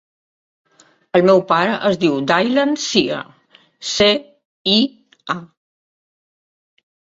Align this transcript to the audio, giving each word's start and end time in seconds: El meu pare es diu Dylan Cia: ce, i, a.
El 1.19 1.25
meu 1.29 1.41
pare 1.51 1.75
es 1.89 1.99
diu 2.05 2.15
Dylan 2.31 2.73
Cia: 2.85 3.21
ce, 3.91 4.09
i, 4.79 4.81
a. 5.37 5.37